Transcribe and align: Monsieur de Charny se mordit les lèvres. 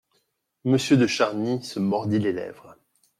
Monsieur 0.65 0.97
de 0.97 1.05
Charny 1.05 1.61
se 1.61 1.77
mordit 1.79 2.17
les 2.17 2.33
lèvres. 2.33 2.75